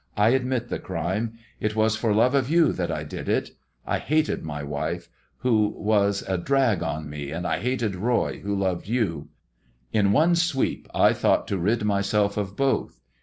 [0.17, 1.37] "I admit the crime.
[1.59, 3.51] It ntl love of yon that I did it,
[3.85, 9.29] I hated my wife, who was»; on me, and I hatoil Eoy, who loved you.
[9.93, 12.99] Izi one sm thought to rid myself of both.